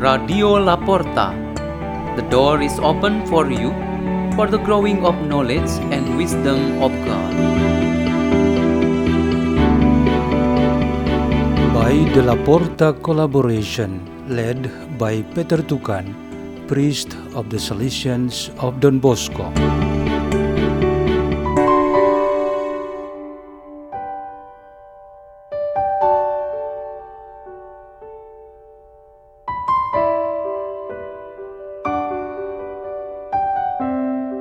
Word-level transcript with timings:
Radio 0.00 0.56
La 0.56 0.76
Porta. 0.78 1.26
The 2.16 2.24
door 2.30 2.62
is 2.62 2.78
open 2.78 3.26
for 3.26 3.50
you 3.52 3.68
for 4.34 4.46
the 4.46 4.56
growing 4.56 5.04
of 5.04 5.14
knowledge 5.28 5.68
and 5.92 6.16
wisdom 6.16 6.80
of 6.80 6.88
God. 7.04 7.34
By 11.76 11.92
the 12.16 12.22
La 12.22 12.36
Porta 12.48 12.94
collaboration, 13.02 14.00
led 14.26 14.72
by 14.96 15.20
Peter 15.36 15.58
Tukan, 15.58 16.16
priest 16.66 17.12
of 17.34 17.50
the 17.50 17.58
Salesians 17.58 18.48
of 18.56 18.80
Don 18.80 19.00
Bosco. 19.00 19.52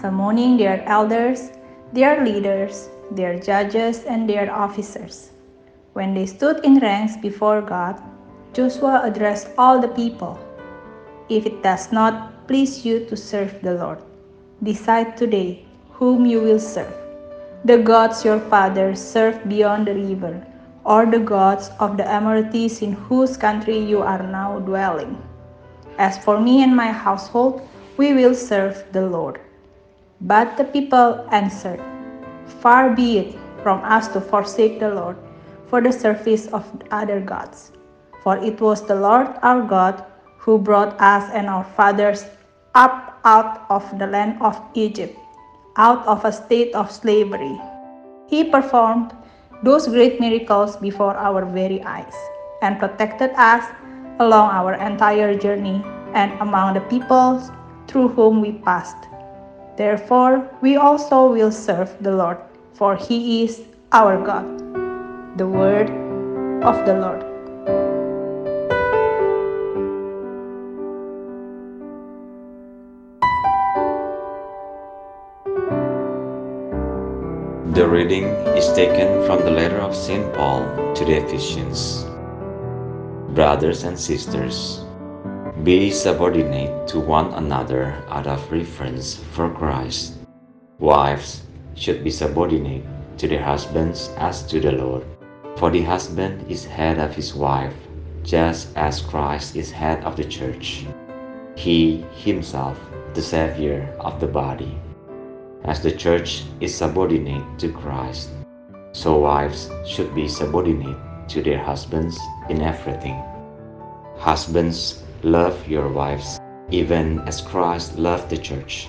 summoning 0.00 0.56
their 0.56 0.82
elders, 0.84 1.50
their 1.92 2.24
leaders, 2.24 2.88
their 3.10 3.38
judges, 3.38 4.04
and 4.04 4.28
their 4.28 4.52
officers. 4.52 5.30
When 5.92 6.14
they 6.14 6.26
stood 6.26 6.64
in 6.64 6.78
ranks 6.78 7.16
before 7.16 7.62
God, 7.62 8.00
Joshua 8.52 9.02
addressed 9.04 9.48
all 9.58 9.80
the 9.80 9.88
people 9.88 10.38
If 11.28 11.44
it 11.44 11.62
does 11.62 11.92
not 11.92 12.46
please 12.48 12.86
you 12.86 13.04
to 13.06 13.16
serve 13.16 13.60
the 13.60 13.74
Lord, 13.74 14.00
decide 14.62 15.16
today 15.16 15.66
whom 15.92 16.24
you 16.24 16.40
will 16.40 16.58
serve 16.58 16.94
the 17.64 17.76
gods 17.76 18.24
your 18.24 18.38
fathers 18.38 19.02
served 19.02 19.48
beyond 19.48 19.86
the 19.88 19.94
river, 19.94 20.46
or 20.84 21.04
the 21.04 21.18
gods 21.18 21.70
of 21.80 21.96
the 21.96 22.08
Amorites 22.08 22.82
in 22.82 22.92
whose 22.92 23.36
country 23.36 23.76
you 23.76 24.00
are 24.00 24.22
now 24.22 24.60
dwelling. 24.60 25.20
As 25.98 26.16
for 26.16 26.40
me 26.40 26.62
and 26.62 26.74
my 26.74 26.92
household, 26.92 27.60
we 27.96 28.14
will 28.14 28.34
serve 28.34 28.84
the 28.92 29.04
Lord. 29.06 29.40
But 30.20 30.56
the 30.56 30.64
people 30.64 31.26
answered, 31.30 31.80
Far 32.60 32.90
be 32.94 33.18
it 33.18 33.38
from 33.62 33.82
us 33.84 34.08
to 34.08 34.20
forsake 34.20 34.80
the 34.80 34.94
Lord 34.94 35.16
for 35.68 35.80
the 35.80 35.92
service 35.92 36.46
of 36.48 36.64
other 36.90 37.20
gods. 37.20 37.72
For 38.22 38.36
it 38.38 38.60
was 38.60 38.82
the 38.82 38.96
Lord 38.96 39.28
our 39.42 39.62
God 39.62 40.04
who 40.38 40.58
brought 40.58 41.00
us 41.00 41.30
and 41.32 41.48
our 41.48 41.64
fathers 41.64 42.26
up 42.74 43.20
out 43.24 43.66
of 43.70 43.84
the 43.98 44.06
land 44.06 44.38
of 44.40 44.58
Egypt 44.74 45.18
out 45.78 46.04
of 46.06 46.24
a 46.26 46.32
state 46.34 46.74
of 46.74 46.90
slavery. 46.90 47.54
He 48.26 48.44
performed 48.44 49.14
those 49.62 49.86
great 49.86 50.20
miracles 50.20 50.76
before 50.76 51.14
our 51.16 51.46
very 51.46 51.80
eyes 51.82 52.14
and 52.60 52.78
protected 52.78 53.30
us 53.38 53.64
along 54.18 54.50
our 54.50 54.74
entire 54.74 55.38
journey 55.38 55.80
and 56.12 56.34
among 56.42 56.74
the 56.74 56.82
peoples 56.90 57.50
through 57.86 58.08
whom 58.08 58.42
we 58.42 58.52
passed. 58.52 59.06
Therefore, 59.78 60.42
we 60.60 60.74
also 60.74 61.30
will 61.30 61.52
serve 61.52 61.94
the 62.02 62.10
Lord, 62.10 62.38
for 62.74 62.96
he 62.96 63.44
is 63.44 63.62
our 63.92 64.18
God. 64.18 64.58
The 65.38 65.46
word 65.46 65.86
of 66.66 66.82
the 66.82 66.98
Lord. 66.98 67.22
The 77.78 77.86
reading 77.86 78.24
is 78.58 78.66
taken 78.74 79.24
from 79.30 79.46
the 79.46 79.52
letter 79.52 79.78
of 79.78 79.94
St. 79.94 80.26
Paul 80.34 80.66
to 80.96 81.04
the 81.04 81.22
Ephesians. 81.22 82.02
Brothers 83.30 83.84
and 83.84 83.94
sisters, 83.96 84.82
be 85.64 85.90
subordinate 85.90 86.86
to 86.86 87.00
one 87.00 87.34
another 87.34 87.92
out 88.08 88.28
of 88.28 88.52
reverence 88.52 89.16
for 89.32 89.50
Christ. 89.50 90.14
Wives 90.78 91.42
should 91.74 92.04
be 92.04 92.10
subordinate 92.10 92.84
to 93.18 93.26
their 93.26 93.42
husbands 93.42 94.10
as 94.18 94.42
to 94.46 94.60
the 94.60 94.72
Lord. 94.72 95.04
For 95.56 95.70
the 95.70 95.82
husband 95.82 96.48
is 96.48 96.64
head 96.64 96.98
of 96.98 97.14
his 97.14 97.34
wife, 97.34 97.74
just 98.22 98.68
as 98.76 99.00
Christ 99.00 99.56
is 99.56 99.72
head 99.72 100.04
of 100.04 100.16
the 100.16 100.24
church. 100.24 100.86
He 101.56 102.04
himself, 102.14 102.78
the 103.14 103.22
Savior 103.22 103.92
of 103.98 104.20
the 104.20 104.28
body. 104.28 104.78
As 105.64 105.82
the 105.82 105.90
church 105.90 106.44
is 106.60 106.72
subordinate 106.72 107.58
to 107.58 107.72
Christ, 107.72 108.30
so 108.92 109.18
wives 109.18 109.70
should 109.84 110.14
be 110.14 110.28
subordinate 110.28 110.96
to 111.30 111.42
their 111.42 111.58
husbands 111.58 112.16
in 112.48 112.62
everything. 112.62 113.20
Husbands, 114.18 115.02
love 115.24 115.66
your 115.66 115.88
wives, 115.88 116.38
even 116.70 117.18
as 117.26 117.40
Christ 117.40 117.98
loved 117.98 118.30
the 118.30 118.38
church 118.38 118.88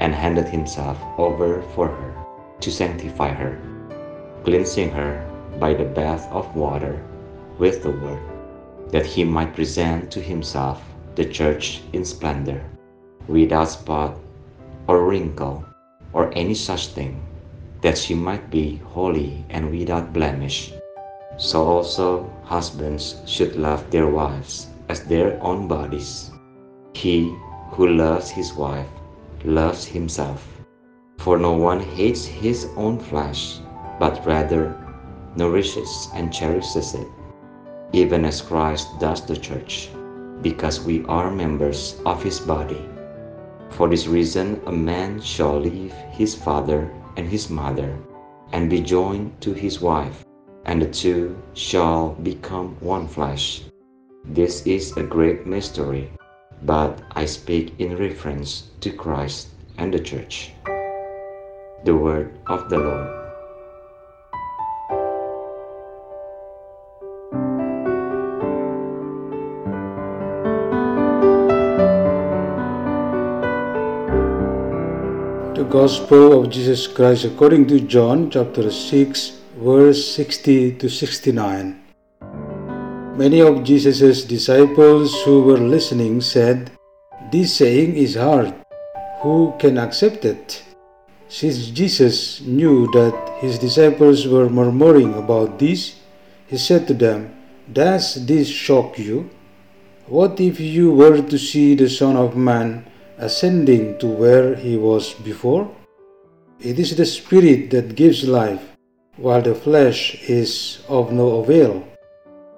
and 0.00 0.14
handed 0.14 0.46
himself 0.48 0.98
over 1.18 1.60
for 1.74 1.88
her 1.88 2.14
to 2.60 2.70
sanctify 2.70 3.28
her, 3.28 3.60
cleansing 4.44 4.90
her 4.90 5.28
by 5.60 5.74
the 5.74 5.84
bath 5.84 6.26
of 6.32 6.56
water 6.56 7.04
with 7.58 7.82
the 7.82 7.90
word, 7.90 8.22
that 8.88 9.04
he 9.04 9.24
might 9.24 9.54
present 9.54 10.10
to 10.12 10.22
himself 10.22 10.82
the 11.16 11.24
church 11.24 11.82
in 11.92 12.04
splendor, 12.04 12.64
without 13.26 13.68
spot 13.68 14.16
or 14.86 15.04
wrinkle 15.04 15.64
or 16.14 16.32
any 16.34 16.54
such 16.54 16.86
thing, 16.88 17.20
that 17.82 17.98
she 17.98 18.14
might 18.14 18.48
be 18.48 18.76
holy 18.76 19.44
and 19.50 19.70
without 19.70 20.14
blemish. 20.14 20.72
So 21.36 21.62
also 21.62 22.32
husbands 22.44 23.16
should 23.26 23.54
love 23.56 23.90
their 23.90 24.08
wives 24.08 24.68
as 24.88 25.00
their 25.04 25.42
own 25.42 25.68
bodies. 25.68 26.30
He 26.94 27.34
who 27.70 27.88
loves 27.88 28.30
his 28.30 28.54
wife 28.54 28.88
loves 29.44 29.84
himself. 29.84 30.46
For 31.18 31.38
no 31.38 31.52
one 31.52 31.80
hates 31.80 32.24
his 32.24 32.68
own 32.76 32.98
flesh, 32.98 33.58
but 33.98 34.24
rather 34.24 34.76
nourishes 35.36 36.08
and 36.14 36.32
cherishes 36.32 36.94
it, 36.94 37.06
even 37.92 38.24
as 38.24 38.42
Christ 38.42 38.88
does 38.98 39.24
the 39.24 39.36
church, 39.36 39.90
because 40.42 40.80
we 40.80 41.04
are 41.04 41.30
members 41.30 42.00
of 42.06 42.22
his 42.22 42.40
body. 42.40 42.82
For 43.70 43.88
this 43.88 44.06
reason, 44.06 44.60
a 44.66 44.72
man 44.72 45.20
shall 45.20 45.60
leave 45.60 45.92
his 46.10 46.34
father 46.34 46.90
and 47.16 47.28
his 47.28 47.50
mother, 47.50 47.96
and 48.52 48.70
be 48.70 48.80
joined 48.80 49.40
to 49.42 49.52
his 49.52 49.80
wife, 49.80 50.24
and 50.64 50.80
the 50.80 50.88
two 50.88 51.36
shall 51.54 52.10
become 52.22 52.76
one 52.80 53.06
flesh. 53.06 53.62
This 54.28 54.60
is 54.66 54.94
a 54.98 55.02
great 55.02 55.46
mystery, 55.46 56.12
but 56.62 57.00
I 57.12 57.24
speak 57.24 57.72
in 57.80 57.96
reference 57.96 58.68
to 58.80 58.92
Christ 58.92 59.48
and 59.78 59.88
the 59.88 59.98
church. 59.98 60.52
The 61.84 61.96
word 61.96 62.36
of 62.46 62.68
the 62.68 62.76
Lord. 62.76 63.08
The 75.56 75.64
Gospel 75.64 76.44
of 76.44 76.50
Jesus 76.50 76.86
Christ 76.86 77.24
according 77.24 77.66
to 77.68 77.80
John 77.80 78.28
chapter 78.28 78.70
6 78.70 79.40
verse 79.56 80.04
60 80.04 80.76
to 80.76 80.90
69. 80.90 81.87
Many 83.18 83.40
of 83.40 83.64
Jesus' 83.64 84.22
disciples 84.22 85.10
who 85.24 85.42
were 85.42 85.58
listening 85.58 86.20
said, 86.20 86.70
This 87.32 87.56
saying 87.56 87.96
is 87.96 88.14
hard. 88.14 88.54
Who 89.22 89.54
can 89.58 89.76
accept 89.76 90.24
it? 90.24 90.62
Since 91.26 91.70
Jesus 91.70 92.40
knew 92.42 92.86
that 92.92 93.18
his 93.40 93.58
disciples 93.58 94.28
were 94.28 94.48
murmuring 94.48 95.14
about 95.14 95.58
this, 95.58 95.96
he 96.46 96.58
said 96.58 96.86
to 96.86 96.94
them, 96.94 97.34
Does 97.72 98.24
this 98.24 98.46
shock 98.46 99.00
you? 99.00 99.28
What 100.06 100.38
if 100.38 100.60
you 100.60 100.92
were 100.92 101.20
to 101.20 101.38
see 101.38 101.74
the 101.74 101.90
Son 101.90 102.14
of 102.14 102.36
Man 102.36 102.86
ascending 103.18 103.98
to 103.98 104.06
where 104.06 104.54
he 104.54 104.76
was 104.76 105.14
before? 105.26 105.68
It 106.60 106.78
is 106.78 106.94
the 106.94 107.04
Spirit 107.04 107.70
that 107.70 107.96
gives 107.96 108.28
life, 108.28 108.76
while 109.16 109.42
the 109.42 109.56
flesh 109.56 110.22
is 110.30 110.84
of 110.88 111.10
no 111.10 111.42
avail. 111.42 111.87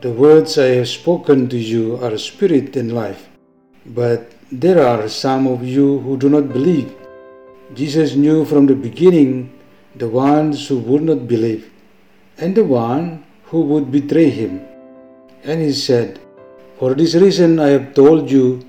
The 0.00 0.12
words 0.12 0.56
I 0.58 0.78
have 0.78 0.86
spoken 0.86 1.48
to 1.48 1.58
you 1.58 1.96
are 1.96 2.16
spirit 2.18 2.76
and 2.76 2.94
life, 2.94 3.28
but 3.84 4.30
there 4.52 4.86
are 4.86 5.08
some 5.08 5.48
of 5.48 5.64
you 5.66 5.98
who 5.98 6.16
do 6.16 6.28
not 6.28 6.52
believe. 6.52 6.94
Jesus 7.74 8.14
knew 8.14 8.44
from 8.44 8.66
the 8.66 8.76
beginning 8.76 9.52
the 9.96 10.06
ones 10.06 10.68
who 10.68 10.78
would 10.78 11.02
not 11.02 11.26
believe 11.26 11.72
and 12.36 12.54
the 12.54 12.62
one 12.62 13.24
who 13.46 13.62
would 13.62 13.90
betray 13.90 14.30
him. 14.30 14.60
And 15.42 15.60
he 15.60 15.72
said, 15.72 16.20
For 16.78 16.94
this 16.94 17.16
reason 17.16 17.58
I 17.58 17.70
have 17.70 17.94
told 17.94 18.30
you 18.30 18.64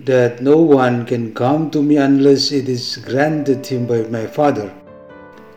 that 0.00 0.42
no 0.42 0.58
one 0.58 1.06
can 1.06 1.32
come 1.32 1.70
to 1.70 1.82
me 1.82 1.96
unless 1.96 2.52
it 2.52 2.68
is 2.68 2.98
granted 2.98 3.66
him 3.66 3.86
by 3.86 4.02
my 4.02 4.26
Father. 4.26 4.70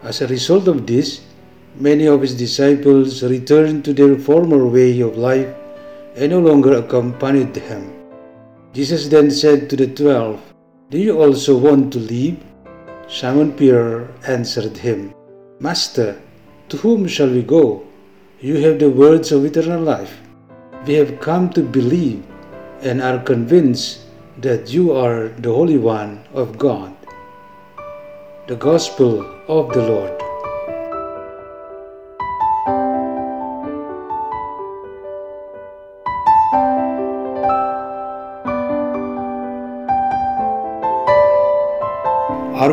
As 0.04 0.22
a 0.22 0.28
result 0.28 0.70
of 0.70 0.88
this, 0.88 1.20
many 1.76 2.06
of 2.06 2.22
his 2.22 2.36
disciples 2.36 3.24
returned 3.24 3.86
to 3.86 3.94
their 3.94 4.18
former 4.18 4.66
way 4.68 5.00
of 5.02 5.18
life 5.18 5.48
and 6.16 6.32
no 6.32 6.40
longer 6.40 6.78
accompanied 6.78 7.56
him. 7.56 7.94
Jesus 8.74 9.08
then 9.08 9.32
said 9.32 9.70
to 9.70 9.76
the 9.76 9.88
twelve, 9.88 10.40
Do 10.90 10.98
you 10.98 11.20
also 11.22 11.58
want 11.58 11.94
to 11.94 12.00
leave? 12.00 12.40
Simon 13.08 13.52
Peter 13.54 14.14
answered 14.28 14.78
him, 14.78 15.14
Master, 15.60 16.22
to 16.70 16.78
whom 16.78 17.08
shall 17.08 17.30
we 17.30 17.44
go? 17.44 17.84
You 18.40 18.58
have 18.58 18.80
the 18.80 18.90
words 18.90 19.32
of 19.32 19.46
eternal 19.46 19.82
life. 19.82 20.20
We 20.88 20.96
have 20.96 21.20
come 21.20 21.50
to 21.52 21.62
believe 21.62 22.24
and 22.82 23.02
are 23.02 23.20
convinced 23.20 24.02
that 24.40 24.74
you 24.74 24.94
are 24.94 25.28
the 25.28 25.54
Holy 25.54 25.78
One 25.78 26.24
of 26.34 26.58
God. 26.58 26.96
The 28.48 28.56
Gospel 28.56 29.24
of 29.48 29.72
the 29.74 29.86
Lord. 29.86 30.31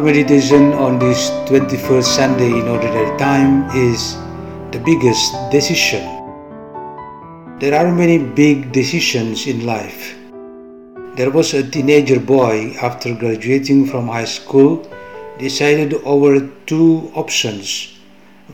Meditation 0.08 0.72
on 0.72 0.99
this 0.99 1.28
21st 1.49 2.10
Sunday 2.19 2.49
in 2.49 2.66
Ordinary 2.66 3.12
Time 3.19 3.69
is 3.76 4.14
the 4.72 4.81
biggest 4.82 5.34
decision. 5.50 6.02
There 7.58 7.75
are 7.75 7.93
many 7.93 8.16
big 8.16 8.72
decisions 8.72 9.46
in 9.46 9.66
life. 9.66 10.16
There 11.14 11.31
was 11.31 11.52
a 11.52 11.62
teenager 11.62 12.19
boy 12.19 12.72
after 12.81 13.14
graduating 13.14 13.84
from 13.84 14.08
high 14.08 14.25
school 14.25 14.88
decided 15.38 15.93
over 16.14 16.40
two 16.64 17.12
options 17.14 17.99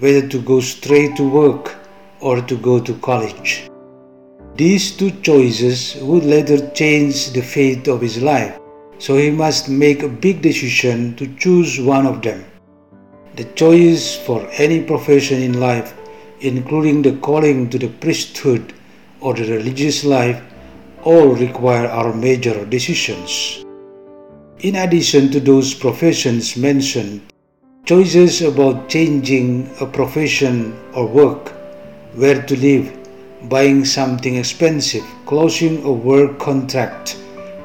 whether 0.01 0.27
to 0.27 0.43
go 0.43 0.59
straight 0.59 1.15
to 1.19 1.29
work 1.29 1.77
or 2.19 2.41
to 2.41 2.57
go 2.57 2.81
to 2.81 2.95
college. 2.95 3.71
These 4.57 4.97
two 4.97 5.13
choices 5.31 5.95
would 6.03 6.25
later 6.25 6.69
change 6.71 7.31
the 7.31 7.43
fate 7.43 7.87
of 7.87 8.01
his 8.01 8.21
life 8.21 8.59
so 8.99 9.17
he 9.17 9.31
must 9.31 9.69
make 9.69 10.03
a 10.03 10.09
big 10.09 10.43
decision 10.43 11.15
to 11.17 11.27
choose 11.37 11.81
one 11.81 12.07
of 12.07 12.23
them. 12.23 12.45
The 13.37 13.45
choice 13.55 14.17
for 14.17 14.49
any 14.53 14.83
profession 14.83 15.43
in 15.43 15.61
life, 15.61 15.95
including 16.41 17.03
the 17.03 17.17
calling 17.17 17.69
to 17.71 17.79
the 17.79 17.89
priesthood 17.89 18.73
or 19.21 19.35
the 19.35 19.51
religious 19.51 20.05
life, 20.05 20.41
all 21.03 21.35
require 21.35 21.87
our 21.89 22.15
major 22.15 22.65
decisions. 22.65 23.65
In 24.61 24.77
addition 24.77 25.31
to 25.33 25.41
those 25.41 25.75
professions 25.75 26.57
mentioned, 26.57 27.21
choices 27.85 28.41
about 28.41 28.89
changing 28.89 29.69
a 29.81 29.87
profession 29.87 30.79
or 30.95 31.07
work, 31.07 31.51
where 32.15 32.41
to 32.43 32.57
live, 32.57 32.97
buying 33.49 33.85
something 33.85 34.37
expensive, 34.37 35.05
closing 35.27 35.83
a 35.85 35.93
work 35.93 36.39
contract, 36.39 37.19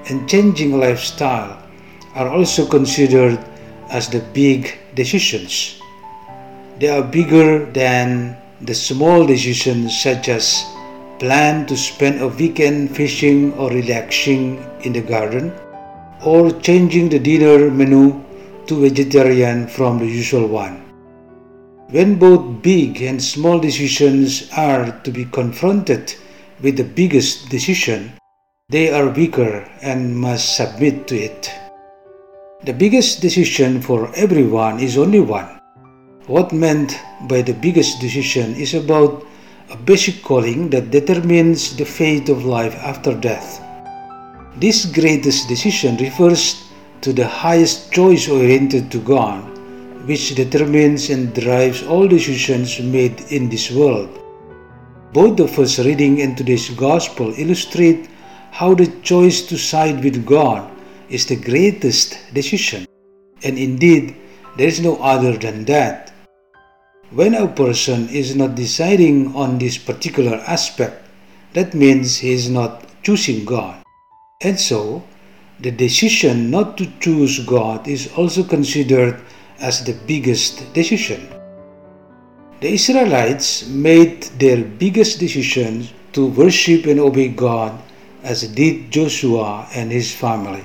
and 0.10 0.28
changing 0.28 0.80
lifestyle 0.80 1.62
are 2.16 2.28
also 2.28 2.66
considered 2.66 3.40
as 3.90 4.10
the 4.10 4.20
big 4.34 4.78
decisions. 4.96 5.82
They 6.80 6.90
are 6.90 7.04
bigger 7.04 7.66
than 7.66 8.38
the 8.62 8.74
small 8.76 9.26
decisions 9.26 10.02
such 10.02 10.30
as 10.30 10.66
plan 11.20 11.66
to 11.68 11.78
spend 11.78 12.22
a 12.22 12.28
weekend 12.28 12.96
fishing 12.96 13.54
or 13.54 13.70
relaxing 13.70 14.64
in 14.82 14.94
the 14.94 15.02
garden 15.02 15.54
or 16.24 16.52
changing 16.62 17.10
the 17.10 17.20
dinner 17.20 17.70
menu 17.70 18.24
to 18.68 18.82
vegetarian 18.82 19.68
from 19.68 20.00
the 20.00 20.06
usual 20.06 20.48
one. 20.48 20.78
When 21.90 22.20
both 22.20 22.62
big 22.62 23.02
and 23.02 23.22
small 23.22 23.60
decisions 23.60 24.50
are 24.56 24.92
to 25.02 25.12
be 25.12 25.26
confronted 25.26 26.14
with 26.62 26.78
the 26.78 26.84
biggest 26.84 27.50
decision, 27.50 28.14
they 28.70 28.92
are 28.94 29.10
weaker 29.10 29.68
and 29.82 30.16
must 30.16 30.56
submit 30.56 31.08
to 31.08 31.18
it. 31.18 31.52
The 32.66 32.74
biggest 32.74 33.20
decision 33.20 33.82
for 33.82 34.14
everyone 34.16 34.80
is 34.80 34.96
only 34.96 35.22
one. 35.22 35.60
What 36.28 36.54
meant 36.54 36.94
by 37.28 37.42
the 37.42 37.56
biggest 37.56 38.00
decision 38.00 38.54
is 38.54 38.76
about 38.76 39.26
a 39.72 39.76
basic 39.76 40.22
calling 40.22 40.70
that 40.70 40.92
determines 40.92 41.76
the 41.78 41.86
fate 41.86 42.30
of 42.30 42.46
life 42.46 42.76
after 42.76 43.16
death. 43.16 43.60
This 44.58 44.86
greatest 44.86 45.50
decision 45.50 45.98
refers 45.98 46.70
to 47.02 47.12
the 47.12 47.26
highest 47.28 47.92
choice 47.92 48.30
oriented 48.30 48.92
to 48.92 49.00
God, 49.00 49.50
which 50.06 50.36
determines 50.36 51.10
and 51.10 51.34
drives 51.34 51.82
all 51.82 52.08
decisions 52.08 52.80
made 52.80 53.20
in 53.32 53.50
this 53.50 53.72
world. 53.72 54.10
Both 55.12 55.38
the 55.38 55.48
first 55.48 55.80
reading 55.80 56.22
and 56.22 56.38
today's 56.38 56.70
Gospel 56.70 57.34
illustrate 57.36 58.10
how 58.52 58.74
the 58.74 58.88
choice 59.02 59.42
to 59.48 59.58
side 59.58 60.04
with 60.04 60.26
God 60.26 60.70
is 61.10 61.26
the 61.26 61.36
greatest 61.36 62.18
decision. 62.34 62.86
And 63.44 63.58
indeed, 63.58 64.16
there 64.58 64.68
is 64.68 64.82
no 64.82 64.98
other 64.98 65.38
than 65.38 65.66
that. 65.66 66.12
When 67.12 67.34
a 67.34 67.48
person 67.48 68.10
is 68.10 68.36
not 68.36 68.56
deciding 68.56 69.36
on 69.36 69.58
this 69.58 69.78
particular 69.78 70.38
aspect, 70.46 71.08
that 71.54 71.74
means 71.74 72.18
he 72.18 72.34
is 72.34 72.50
not 72.50 72.86
choosing 73.02 73.46
God. 73.46 73.82
And 74.42 74.60
so, 74.60 75.04
the 75.60 75.72
decision 75.72 76.52
not 76.52 76.78
to 76.78 76.86
choose 77.00 77.40
God 77.46 77.88
is 77.88 78.12
also 78.16 78.44
considered 78.44 79.20
as 79.60 79.84
the 79.84 79.94
biggest 80.06 80.72
decision. 80.74 81.28
The 82.62 82.74
Israelites 82.74 83.68
made 83.68 84.24
their 84.38 84.64
biggest 84.64 85.20
decision 85.20 85.88
to 86.14 86.28
worship 86.28 86.86
and 86.86 87.00
obey 87.00 87.30
God 87.30 87.80
as 88.30 88.44
did 88.54 88.92
Joshua 88.92 89.68
and 89.74 89.92
his 89.92 90.14
family. 90.14 90.64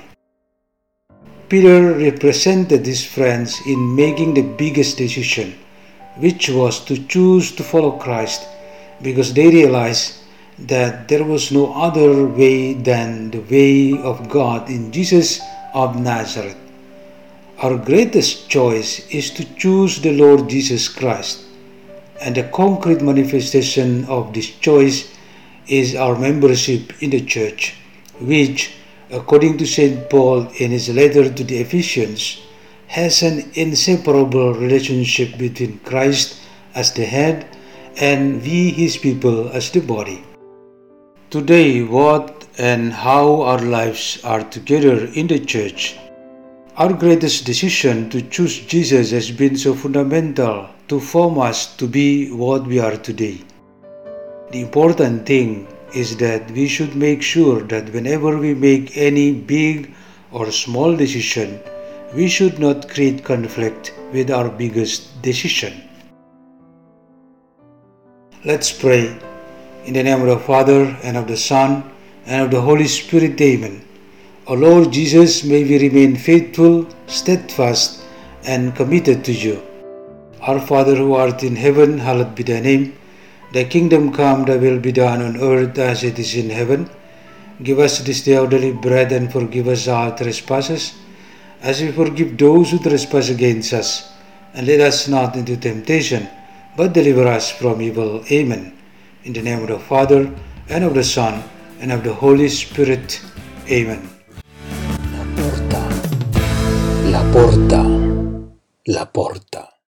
Peter 1.49 1.97
represented 1.97 2.85
his 2.85 3.03
friends 3.03 3.59
in 3.65 3.95
making 3.95 4.35
the 4.35 4.43
biggest 4.43 4.97
decision, 4.97 5.57
which 6.17 6.47
was 6.47 6.85
to 6.85 6.95
choose 7.07 7.51
to 7.55 7.63
follow 7.63 7.97
Christ 7.97 8.45
because 9.01 9.33
they 9.33 9.49
realized 9.49 10.21
that 10.59 11.07
there 11.07 11.23
was 11.23 11.51
no 11.51 11.73
other 11.73 12.27
way 12.27 12.73
than 12.73 13.31
the 13.31 13.41
way 13.49 13.97
of 13.99 14.29
God 14.29 14.69
in 14.69 14.91
Jesus 14.91 15.41
of 15.73 15.99
Nazareth. 15.99 16.57
Our 17.57 17.77
greatest 17.77 18.47
choice 18.47 19.09
is 19.09 19.31
to 19.31 19.43
choose 19.55 19.99
the 19.99 20.13
Lord 20.13 20.49
Jesus 20.49 20.87
Christ, 20.87 21.45
and 22.21 22.35
the 22.35 22.43
concrete 22.43 23.01
manifestation 23.01 24.05
of 24.05 24.33
this 24.33 24.49
choice 24.61 25.14
is 25.67 25.95
our 25.95 26.17
membership 26.17 26.93
in 27.01 27.09
the 27.09 27.21
church, 27.21 27.75
which, 28.19 28.75
according 29.11 29.57
to 29.57 29.65
St. 29.65 30.09
Paul 30.09 30.47
in 30.59 30.71
his 30.71 30.89
letter 30.89 31.31
to 31.31 31.43
the 31.43 31.57
Ephesians, 31.57 32.41
has 32.87 33.23
an 33.23 33.49
inseparable 33.55 34.53
relationship 34.53 35.37
between 35.37 35.79
Christ 35.79 36.39
as 36.75 36.93
the 36.93 37.05
head 37.05 37.47
and 37.97 38.41
we, 38.41 38.71
his 38.71 38.97
people, 38.97 39.49
as 39.49 39.71
the 39.71 39.79
body. 39.79 40.23
Today, 41.29 41.83
what 41.83 42.45
and 42.57 42.93
how 42.93 43.41
our 43.41 43.59
lives 43.59 44.23
are 44.23 44.43
together 44.43 45.05
in 45.15 45.27
the 45.27 45.39
church. 45.39 45.97
Our 46.77 46.93
greatest 46.93 47.45
decision 47.45 48.09
to 48.09 48.21
choose 48.21 48.59
Jesus 48.59 49.11
has 49.11 49.31
been 49.31 49.57
so 49.57 49.73
fundamental 49.73 50.69
to 50.87 50.99
form 50.99 51.39
us 51.39 51.75
to 51.77 51.87
be 51.87 52.31
what 52.31 52.67
we 52.67 52.79
are 52.79 52.97
today. 52.97 53.41
The 54.55 54.61
important 54.61 55.25
thing 55.25 55.67
is 55.93 56.15
that 56.15 56.49
we 56.51 56.69
should 56.69 56.95
make 56.95 57.21
sure 57.21 57.59
that 57.63 57.91
whenever 57.91 58.37
we 58.37 58.53
make 58.53 58.95
any 58.95 59.33
big 59.33 59.93
or 60.31 60.49
small 60.49 60.95
decision, 60.95 61.59
we 62.15 62.29
should 62.29 62.57
not 62.57 62.87
create 62.87 63.25
conflict 63.25 63.93
with 64.13 64.31
our 64.31 64.47
biggest 64.47 65.21
decision. 65.21 65.73
Let's 68.45 68.71
pray. 68.71 69.19
In 69.83 69.91
the 69.91 70.03
name 70.03 70.21
of 70.21 70.27
the 70.27 70.39
Father, 70.39 70.97
and 71.03 71.17
of 71.17 71.27
the 71.27 71.35
Son, 71.35 71.83
and 72.25 72.45
of 72.45 72.51
the 72.51 72.61
Holy 72.61 72.87
Spirit, 72.87 73.41
Amen. 73.41 73.83
O 74.47 74.53
Lord 74.53 74.93
Jesus, 74.93 75.43
may 75.43 75.65
we 75.65 75.79
remain 75.79 76.15
faithful, 76.15 76.87
steadfast, 77.07 78.05
and 78.45 78.73
committed 78.73 79.25
to 79.25 79.33
you. 79.33 79.61
Our 80.39 80.61
Father 80.61 80.95
who 80.95 81.13
art 81.13 81.43
in 81.43 81.57
heaven, 81.57 81.97
hallowed 81.97 82.35
be 82.35 82.43
thy 82.43 82.61
name. 82.61 82.97
Thy 83.51 83.63
kingdom 83.65 84.11
come, 84.11 84.45
thy 84.45 84.57
will 84.57 84.79
be 84.79 84.91
done 84.91 85.21
on 85.21 85.39
earth 85.39 85.77
as 85.77 86.03
it 86.03 86.19
is 86.19 86.35
in 86.35 86.49
heaven. 86.49 86.89
Give 87.63 87.79
us 87.79 87.99
this 87.99 88.23
day 88.23 88.35
our 88.35 88.47
daily 88.47 88.73
bread 88.73 89.11
and 89.11 89.31
forgive 89.31 89.67
us 89.67 89.87
our 89.87 90.15
trespasses, 90.17 90.93
as 91.61 91.81
we 91.81 91.91
forgive 91.91 92.37
those 92.37 92.71
who 92.71 92.79
trespass 92.79 93.29
against 93.29 93.73
us. 93.73 94.11
And 94.53 94.67
lead 94.67 94.81
us 94.81 95.07
not 95.07 95.35
into 95.35 95.55
temptation, 95.57 96.27
but 96.75 96.93
deliver 96.93 97.27
us 97.27 97.51
from 97.51 97.81
evil. 97.81 98.23
Amen. 98.31 98.77
In 99.23 99.33
the 99.33 99.41
name 99.41 99.61
of 99.61 99.67
the 99.69 99.79
Father, 99.79 100.33
and 100.69 100.83
of 100.83 100.93
the 100.93 101.03
Son, 101.03 101.43
and 101.79 101.91
of 101.91 102.03
the 102.03 102.13
Holy 102.13 102.49
Spirit. 102.49 103.21
Amen. 103.69 104.09
La 105.11 105.23
porta, 105.35 105.83
la 107.05 107.31
porta, 107.31 107.83
la 108.87 109.05
porta. 109.05 109.74